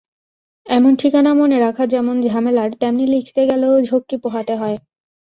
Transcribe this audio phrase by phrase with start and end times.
[0.65, 4.77] এমন ঠিকানা মনে রাখা যেমন ঝামেলার, তেমনি লিখতে গেলেও ঝক্কি পোহাতে হয়।